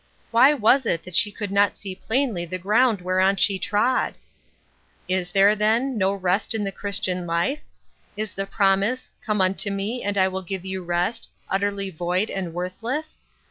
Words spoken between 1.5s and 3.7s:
not see plainly the ground whereon she